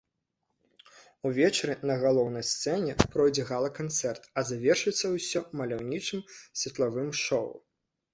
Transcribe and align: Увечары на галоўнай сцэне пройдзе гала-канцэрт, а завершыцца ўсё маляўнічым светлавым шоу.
Увечары 1.29 1.75
на 1.89 1.97
галоўнай 2.03 2.45
сцэне 2.51 2.95
пройдзе 3.15 3.45
гала-канцэрт, 3.49 4.25
а 4.39 4.45
завершыцца 4.51 5.05
ўсё 5.17 5.39
маляўнічым 5.61 6.25
светлавым 6.63 7.13
шоу. 7.25 7.51